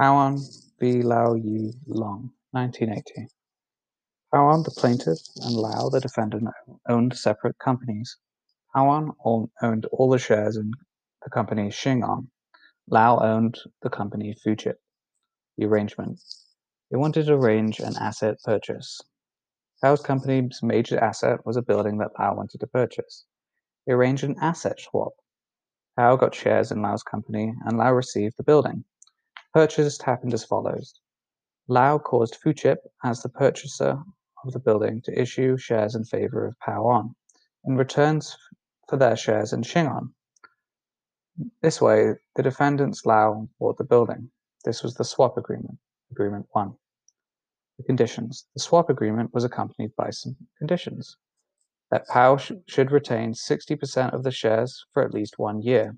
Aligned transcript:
Pao 0.00 0.14
On 0.14 0.38
v. 0.78 1.02
Lau 1.02 1.34
Yiu 1.34 1.72
Long, 1.88 2.30
1980. 2.52 3.26
Pao 4.32 4.46
On, 4.46 4.62
the 4.62 4.70
plaintiff, 4.70 5.18
and 5.42 5.56
Lau, 5.56 5.88
the 5.88 5.98
defendant, 5.98 6.48
owned 6.88 7.16
separate 7.16 7.58
companies. 7.58 8.16
Pao 8.72 8.88
On 8.88 9.10
owned 9.60 9.86
all 9.86 10.08
the 10.08 10.18
shares 10.20 10.56
in 10.56 10.70
the 11.24 11.30
company 11.30 11.72
Shing 11.72 12.04
On. 12.04 12.30
Lau 12.86 13.18
owned 13.18 13.58
the 13.82 13.90
company 13.90 14.36
Fu 14.44 14.54
Chip. 14.54 14.80
The 15.56 15.64
arrangement. 15.64 16.20
They 16.92 16.96
wanted 16.96 17.26
to 17.26 17.34
arrange 17.34 17.80
an 17.80 17.96
asset 17.96 18.36
purchase. 18.44 19.00
Lau's 19.82 20.00
company's 20.00 20.60
major 20.62 21.02
asset 21.02 21.44
was 21.44 21.56
a 21.56 21.62
building 21.62 21.98
that 21.98 22.12
Lau 22.16 22.36
wanted 22.36 22.60
to 22.60 22.68
purchase. 22.68 23.24
They 23.84 23.94
arranged 23.94 24.22
an 24.22 24.36
asset 24.40 24.78
swap. 24.78 25.14
Pao 25.96 26.14
got 26.14 26.36
shares 26.36 26.70
in 26.70 26.82
Lau's 26.82 27.02
company, 27.02 27.52
and 27.64 27.76
Lau 27.76 27.92
received 27.92 28.36
the 28.36 28.44
building. 28.44 28.84
Purchase 29.54 30.00
happened 30.02 30.34
as 30.34 30.44
follows. 30.44 31.00
Lau 31.68 31.98
caused 31.98 32.36
Fu 32.36 32.52
Chip, 32.52 32.80
as 33.04 33.22
the 33.22 33.28
purchaser 33.28 34.02
of 34.44 34.52
the 34.52 34.58
building, 34.58 35.02
to 35.02 35.20
issue 35.20 35.56
shares 35.56 35.94
in 35.94 36.04
favor 36.04 36.46
of 36.46 36.58
Pao 36.60 36.86
On, 36.86 37.14
in 37.64 37.76
returns 37.76 38.36
for 38.88 38.96
their 38.96 39.16
shares 39.16 39.52
in 39.52 39.62
Shing 39.62 39.86
On. 39.86 40.14
This 41.62 41.80
way, 41.80 42.14
the 42.34 42.42
defendants 42.42 43.06
Lau 43.06 43.48
bought 43.58 43.78
the 43.78 43.84
building. 43.84 44.30
This 44.64 44.82
was 44.82 44.94
the 44.94 45.04
swap 45.04 45.36
agreement, 45.36 45.78
Agreement 46.10 46.46
1. 46.52 46.74
The 47.76 47.84
conditions. 47.84 48.46
The 48.54 48.60
swap 48.60 48.90
agreement 48.90 49.32
was 49.32 49.44
accompanied 49.44 49.94
by 49.94 50.10
some 50.10 50.36
conditions. 50.58 51.16
That 51.90 52.06
Pao 52.08 52.36
sh 52.36 52.52
should 52.66 52.90
retain 52.90 53.32
60% 53.32 54.12
of 54.12 54.24
the 54.24 54.30
shares 54.30 54.84
for 54.92 55.02
at 55.02 55.14
least 55.14 55.38
one 55.38 55.62
year. 55.62 55.96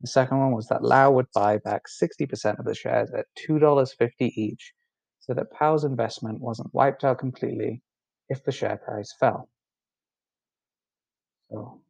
The 0.00 0.06
second 0.06 0.38
one 0.38 0.52
was 0.52 0.68
that 0.68 0.84
Lau 0.84 1.10
would 1.10 1.26
buy 1.34 1.58
back 1.58 1.82
60% 1.88 2.58
of 2.58 2.64
the 2.64 2.74
shares 2.74 3.10
at 3.12 3.26
$2.50 3.48 4.10
each, 4.20 4.72
so 5.18 5.34
that 5.34 5.50
Pao's 5.50 5.84
investment 5.84 6.40
wasn't 6.40 6.72
wiped 6.72 7.04
out 7.04 7.18
completely 7.18 7.82
if 8.28 8.44
the 8.44 8.52
share 8.52 8.76
price 8.76 9.12
fell. 9.18 9.48
So 11.50 11.80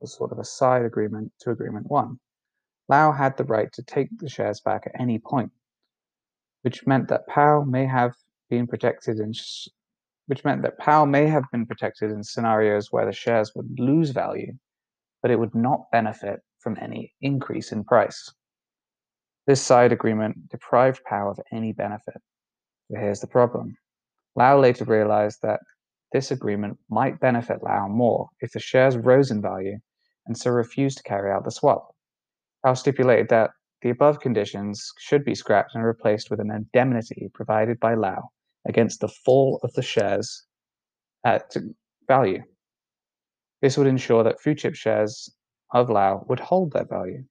it 0.00 0.04
was 0.04 0.14
sort 0.14 0.32
of 0.32 0.38
a 0.38 0.44
side 0.44 0.84
agreement 0.84 1.32
to 1.40 1.50
Agreement 1.50 1.86
1. 1.88 2.18
Lau 2.88 3.12
had 3.12 3.36
the 3.36 3.44
right 3.44 3.72
to 3.72 3.82
take 3.82 4.08
the 4.18 4.28
shares 4.28 4.60
back 4.60 4.86
at 4.86 5.00
any 5.00 5.18
point, 5.18 5.52
which 6.62 6.86
meant 6.86 7.08
that 7.08 7.26
Pao 7.28 7.62
may 7.62 7.86
have 7.86 8.12
been 8.50 8.66
protected 8.66 9.18
in 9.18 9.32
which 10.26 10.44
meant 10.44 10.62
that 10.62 10.78
Pao 10.78 11.04
may 11.04 11.26
have 11.26 11.44
been 11.50 11.66
protected 11.66 12.10
in 12.10 12.22
scenarios 12.22 12.92
where 12.92 13.06
the 13.06 13.12
shares 13.12 13.52
would 13.54 13.78
lose 13.78 14.10
value, 14.10 14.52
but 15.20 15.30
it 15.30 15.38
would 15.38 15.54
not 15.54 15.90
benefit 15.90 16.42
from 16.62 16.78
any 16.80 17.12
increase 17.20 17.72
in 17.72 17.84
price. 17.84 18.32
This 19.46 19.60
side 19.60 19.92
agreement 19.92 20.48
deprived 20.48 21.02
Pao 21.04 21.30
of 21.30 21.40
any 21.52 21.72
benefit. 21.72 22.20
But 22.88 23.00
here's 23.00 23.20
the 23.20 23.26
problem. 23.26 23.76
Lau 24.36 24.58
later 24.58 24.84
realized 24.84 25.40
that 25.42 25.60
this 26.12 26.30
agreement 26.30 26.78
might 26.88 27.20
benefit 27.20 27.62
Lau 27.62 27.88
more 27.88 28.28
if 28.40 28.52
the 28.52 28.60
shares 28.60 28.96
rose 28.96 29.30
in 29.30 29.42
value 29.42 29.78
and 30.26 30.36
so 30.36 30.50
refused 30.50 30.98
to 30.98 31.02
carry 31.02 31.32
out 31.32 31.44
the 31.44 31.50
swap. 31.50 31.94
Pao 32.64 32.74
stipulated 32.74 33.28
that 33.30 33.50
the 33.82 33.90
above 33.90 34.20
conditions 34.20 34.92
should 34.98 35.24
be 35.24 35.34
scrapped 35.34 35.74
and 35.74 35.84
replaced 35.84 36.30
with 36.30 36.38
an 36.38 36.52
indemnity 36.52 37.28
provided 37.34 37.80
by 37.80 37.94
Lau 37.94 38.30
against 38.68 39.00
the 39.00 39.08
fall 39.08 39.58
of 39.64 39.72
the 39.72 39.82
shares 39.82 40.44
at 41.24 41.52
value. 42.06 42.42
This 43.60 43.76
would 43.76 43.88
ensure 43.88 44.22
that 44.22 44.40
Fu 44.40 44.54
Chip 44.54 44.74
shares 44.74 45.28
of 45.72 45.90
Lau 45.90 46.24
would 46.28 46.40
hold 46.40 46.72
their 46.72 46.84
value. 46.84 47.24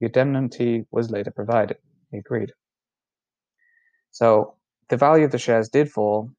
The 0.00 0.06
indemnity 0.06 0.86
was 0.90 1.10
later 1.10 1.30
provided. 1.30 1.78
He 2.10 2.18
agreed. 2.18 2.52
So 4.10 4.54
the 4.88 4.96
value 4.96 5.24
of 5.24 5.32
the 5.32 5.38
shares 5.38 5.68
did 5.68 5.90
fall, 5.90 6.30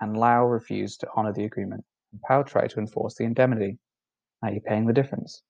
and 0.00 0.16
Lau 0.16 0.44
refused 0.44 1.00
to 1.00 1.08
honor 1.16 1.32
the 1.32 1.44
agreement. 1.44 1.84
And 2.12 2.20
Pao 2.22 2.42
tried 2.42 2.70
to 2.70 2.78
enforce 2.78 3.16
the 3.16 3.24
indemnity. 3.24 3.78
Are 4.42 4.52
you 4.52 4.60
paying 4.60 4.86
the 4.86 4.92
difference? 4.92 5.42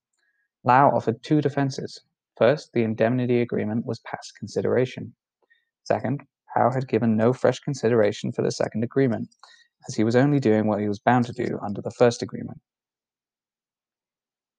Lau 0.63 0.89
offered 0.89 1.21
two 1.21 1.41
defenses. 1.41 2.01
First, 2.37 2.71
the 2.73 2.83
indemnity 2.83 3.41
agreement 3.41 3.85
was 3.85 3.99
past 3.99 4.33
consideration. 4.37 5.13
Second, 5.83 6.21
Pao 6.53 6.71
had 6.71 6.87
given 6.87 7.15
no 7.15 7.33
fresh 7.33 7.59
consideration 7.59 8.31
for 8.31 8.41
the 8.41 8.51
second 8.51 8.83
agreement, 8.83 9.29
as 9.87 9.95
he 9.95 10.03
was 10.03 10.15
only 10.15 10.39
doing 10.39 10.67
what 10.67 10.79
he 10.79 10.87
was 10.87 10.99
bound 10.99 11.25
to 11.25 11.33
do 11.33 11.59
under 11.63 11.81
the 11.81 11.91
first 11.91 12.21
agreement. 12.21 12.59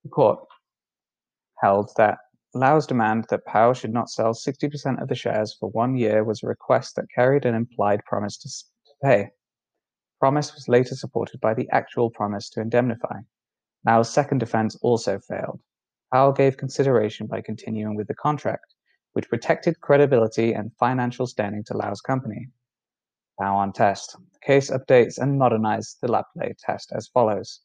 The 0.04 0.10
court 0.10 0.41
held 1.60 1.91
that 1.96 2.19
Lau's 2.54 2.86
demand 2.86 3.26
that 3.28 3.44
Pao 3.44 3.69
On 3.69 3.74
should 3.74 3.92
not 3.92 4.08
sell 4.08 4.32
60% 4.32 5.02
of 5.02 5.08
the 5.08 5.14
shares 5.14 5.54
for 5.54 5.69
one 5.70 5.96
year 5.96 6.24
was 6.24 6.42
a 6.42 6.46
request 6.46 6.96
that 6.96 7.10
carried 7.14 7.44
an 7.44 7.54
implied 7.54 8.02
promise 8.04 8.38
to, 8.38 8.48
to 8.48 8.94
pay. 9.02 9.30
Promise 10.18 10.54
was 10.54 10.68
later 10.68 10.94
supported 10.94 11.41
by 11.41 11.54
the 11.54 11.68
actual 11.70 12.10
promise 12.10 12.48
to 12.50 12.60
indemnify. 12.60 13.20
Lau's 13.84 14.10
second 14.10 14.38
defense 14.38 14.76
also 14.82 15.18
failed. 15.20 15.60
Pao 16.12 16.28
On 16.28 16.34
gave 16.34 16.56
consideration 16.56 17.26
by 17.26 17.42
continuing 17.42 17.97
with 17.97 18.08
the 18.08 18.14
contract, 18.14 18.74
which 19.12 19.28
protected 19.28 19.80
credibility 19.80 20.54
and 20.54 20.74
financial 20.76 21.26
standing 21.26 21.62
to 21.64 21.76
Lau's 21.76 22.00
company. 22.00 22.48
Pao 23.38 23.56
On 23.56 23.72
test. 23.72 24.16
The 24.32 24.38
case 24.41 24.70
updates 24.70 25.18
and 25.18 25.38
modernizes 25.38 25.98
the 26.00 26.08
Lampleigh 26.08 26.56
test 26.58 26.92
as 26.92 27.08
follows. 27.08 27.60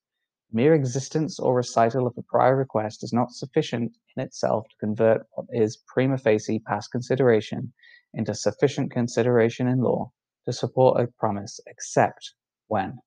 Mere 0.55 0.75
existence 0.75 1.39
or 1.39 1.55
recital 1.55 2.05
of 2.05 2.13
a 2.15 2.21
prior 2.21 2.55
request 2.55 3.03
is 3.03 3.11
not 3.11 3.31
sufficient 3.31 3.91
in 4.15 4.23
itself 4.23 4.67
to 4.69 4.75
convert 4.79 5.25
what 5.31 5.47
is 5.51 5.81
prima 5.87 6.17
facie 6.17 6.59
past 6.59 6.91
consideration 6.91 7.73
into 8.13 8.35
sufficient 8.35 8.91
consideration 8.91 9.67
in 9.67 9.81
law 9.81 10.11
to 10.45 10.53
support 10.53 11.01
a 11.01 11.07
promise 11.17 11.59
except 11.65 12.35
when 12.67 12.99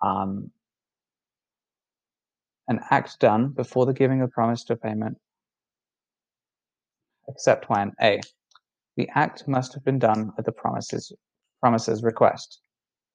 um, 0.00 0.52
an 2.68 2.78
act 2.90 3.18
done 3.18 3.48
before 3.48 3.84
the 3.84 3.92
giving 3.92 4.22
of 4.22 4.30
promise 4.30 4.62
to 4.62 4.76
payment 4.76 5.18
except 7.28 7.68
when 7.68 7.92
a 8.00 8.20
the 8.96 9.08
act 9.16 9.48
must 9.48 9.74
have 9.74 9.84
been 9.84 9.98
done 9.98 10.30
at 10.38 10.44
the 10.44 10.52
promises 10.52 11.12
promises 11.60 12.02
request. 12.02 12.60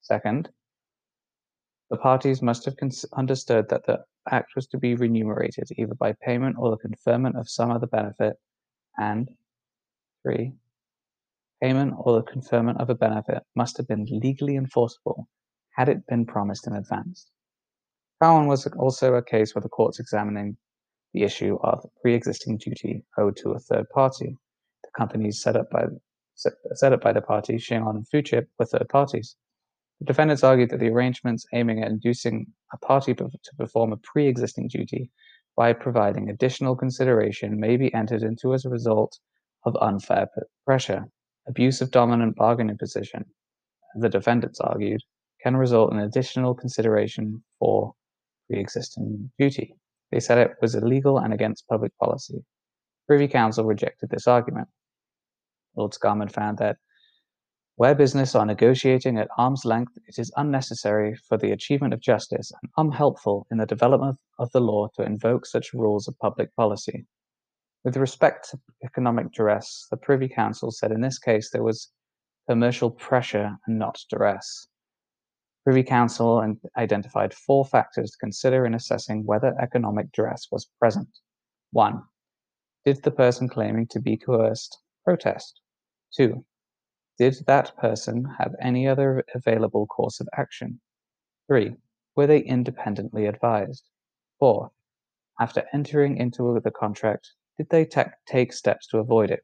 Second 0.02 0.50
the 1.90 1.98
parties 1.98 2.42
must 2.42 2.66
have 2.66 2.76
understood 3.14 3.70
that 3.70 3.86
the 3.86 4.04
act 4.32 4.56
was 4.56 4.68
to 4.68 4.78
be 4.78 4.96
remunerated 4.96 5.68
either 5.78 5.94
by 5.96 6.14
payment 6.14 6.56
or 6.58 6.72
the 6.72 6.78
conferment 6.78 7.36
of 7.38 7.50
some 7.50 7.72
other 7.72 7.88
benefit, 7.88 8.38
and 8.98 9.30
3. 10.24 10.52
Payment 11.62 11.94
or 11.98 12.16
the 12.16 12.24
conferment 12.24 12.80
of 12.82 12.90
a 12.90 12.96
benefit 12.96 13.44
must 13.56 13.78
have 13.78 13.88
been 13.88 14.06
legally 14.10 14.56
enforceable 14.56 15.28
had 15.76 15.90
it 15.90 16.06
been 16.08 16.26
promised 16.26 16.68
in 16.68 16.74
advance. 16.74 17.30
Pao 18.22 18.36
On 18.36 18.48
was 18.48 18.66
also 18.78 19.16
a 19.16 19.22
case 19.22 19.54
where 19.54 19.62
the 19.62 19.70
courts 19.70 20.00
examining 20.00 20.58
the 21.14 21.24
issue 21.24 21.58
of 21.64 21.86
pre-existing 22.02 22.58
duty 22.58 23.04
owed 23.18 23.38
to 23.38 23.52
a 23.52 23.60
third 23.60 23.90
party. 23.90 24.38
The 24.84 24.90
companies 24.98 25.42
set 25.42 25.56
up 25.56 25.70
by 25.70 25.86
set 26.36 26.94
up 26.94 27.02
by 27.02 27.14
the 27.14 27.22
party, 27.22 27.58
Shing 27.58 27.84
On 27.84 27.96
and 27.96 28.08
Fu 28.08 28.22
Chip, 28.22 28.50
were 28.58 28.66
third 28.66 28.90
parties. 28.90 29.36
The 30.00 30.06
defendants 30.06 30.44
argued 30.44 30.72
that 30.72 30.80
the 30.80 30.90
arrangements 30.90 31.46
aiming 31.54 31.82
at 31.82 31.90
inducing 31.90 32.48
a 32.74 32.78
party 32.78 33.14
to 33.14 33.30
perform 33.58 33.94
a 33.94 33.98
pre-existing 33.98 34.68
duty 34.68 35.10
by 35.56 35.72
providing 35.74 36.30
additional 36.30 36.76
consideration 36.76 37.60
may 37.60 37.78
be 37.78 37.94
entered 37.94 38.22
into 38.22 38.54
as 38.54 38.66
a 38.66 38.70
result 38.70 39.18
of 39.66 39.78
unfair 39.82 40.28
pressure. 40.66 41.06
Abuse 41.48 41.80
of 41.80 41.92
dominant 41.92 42.36
bargaining 42.36 42.78
position, 42.78 43.24
the 43.96 44.10
defendants 44.10 44.60
argued, 44.60 45.02
can 45.42 45.56
result 45.56 45.94
in 45.94 46.00
additional 46.00 46.54
consideration 46.56 47.44
for 47.60 47.94
pre-existing 48.48 49.32
duty. 49.40 49.76
They 50.12 50.20
said 50.20 50.38
it 50.40 50.52
was 50.62 50.76
illegal 50.76 51.20
and 51.20 51.34
against 51.34 51.68
public 51.68 51.92
policy. 52.00 52.44
Privy 53.08 53.28
Council 53.28 53.64
rejected 53.64 54.10
this 54.10 54.28
argument. 54.28 54.68
Lord 55.78 55.94
Scarman 55.94 56.32
found 56.32 56.58
that 56.58 56.78
where 57.78 57.94
business 57.94 58.36
are 58.36 58.46
negotiating 58.46 59.18
at 59.18 59.28
arm's 59.38 59.66
length, 59.66 59.98
it 60.08 60.18
is 60.18 60.32
unnecessary 60.38 61.16
for 61.28 61.38
the 61.38 61.52
achievement 61.52 61.94
of 61.94 62.00
justice 62.00 62.52
and 62.62 62.72
unhelpful 62.78 63.46
in 63.52 63.58
the 63.58 63.66
development 63.66 64.18
of 64.40 64.50
the 64.54 64.62
law 64.62 64.88
to 64.96 65.04
invoke 65.04 65.46
such 65.46 65.74
rules 65.74 66.08
of 66.08 66.18
public 66.20 66.56
policy. 66.56 67.06
With 67.84 67.98
respect 67.98 68.50
to 68.50 68.60
economic 68.84 69.32
duress, 69.34 69.88
the 69.92 69.98
Privy 69.98 70.30
Council 70.30 70.72
said 70.72 70.92
in 70.92 71.02
this 71.02 71.20
case 71.20 71.52
there 71.52 71.64
was 71.64 71.92
commercial 72.50 72.90
pressure 72.90 73.58
and 73.68 73.78
not 73.78 74.00
duress. 74.10 74.68
Privy 75.66 75.84
Council 75.84 76.56
identified 76.78 77.34
four 77.34 77.66
factors 77.66 78.12
to 78.12 78.18
consider 78.20 78.66
in 78.66 78.74
assessing 78.74 79.26
whether 79.26 79.54
economic 79.60 80.12
duress 80.14 80.48
was 80.52 80.70
present. 80.80 81.10
1. 81.72 82.02
Did 82.86 83.04
the 83.04 83.12
person 83.12 83.50
claiming 83.50 83.88
to 83.88 84.00
be 84.00 84.16
coerced 84.16 84.78
protest? 85.04 85.60
2. 86.16 86.46
Did 87.18 87.36
that 87.48 87.76
person 87.78 88.26
have 88.38 88.56
any 88.62 88.88
other 88.88 89.24
available 89.34 89.88
course 89.88 90.20
of 90.20 90.28
action? 90.38 90.82
3. 91.48 91.76
Were 92.16 92.28
they 92.28 92.40
independently 92.40 93.26
advised? 93.26 93.90
4. 94.40 94.72
After 95.40 95.64
entering 95.74 96.18
into 96.18 96.60
the 96.64 96.72
contract, 96.72 97.32
did 97.58 97.70
they 97.70 97.86
take 98.26 98.54
steps 98.54 98.88
to 98.88 99.00
avoid 99.00 99.32
it? 99.32 99.44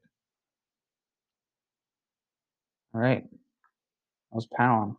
All 2.93 3.01
right. 3.01 3.23
That 3.23 4.35
was 4.35 4.47
Pao 4.47 4.81
On. 4.81 4.97